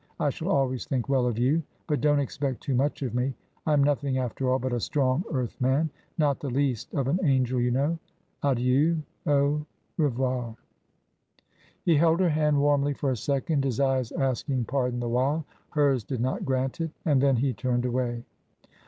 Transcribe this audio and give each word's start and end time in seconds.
I 0.19 0.31
shall 0.31 0.49
always 0.49 0.85
think 0.85 1.07
well 1.09 1.27
of 1.27 1.37
you. 1.37 1.61
But 1.85 2.01
don't 2.01 2.17
expect 2.17 2.61
too 2.61 2.73
much 2.73 3.03
of 3.03 3.13
me. 3.13 3.35
I 3.67 3.73
am 3.73 3.83
nothing 3.83 4.17
after 4.17 4.49
all 4.49 4.57
but 4.57 4.73
a 4.73 4.79
strong 4.79 5.23
earth 5.31 5.55
man— 5.61 5.91
not 6.17 6.39
the 6.39 6.49
least 6.49 6.91
of 6.95 7.07
an 7.07 7.19
angel, 7.23 7.61
you 7.61 7.69
know. 7.69 7.99
Adieu, 8.41 9.03
Au 9.27 9.63
revoir 9.97 10.45
r 10.45 10.57
He 11.85 11.97
held 11.97 12.19
her 12.19 12.29
hand 12.29 12.59
warmly 12.59 12.95
for 12.95 13.11
a 13.11 13.15
second, 13.15 13.63
his 13.63 13.79
eyes 13.79 14.11
asking 14.13 14.65
pardon 14.65 14.99
the 14.99 15.07
while; 15.07 15.45
hers 15.69 16.03
did 16.03 16.19
not 16.19 16.45
grant 16.45 16.81
it; 16.81 16.89
and 17.05 17.21
then 17.21 17.35
he 17.35 17.53
turned 17.53 17.85
away. 17.85 18.23